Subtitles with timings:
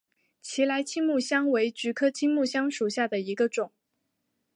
[0.41, 3.71] 奇莱青木香为菊科青木香属下的一个种。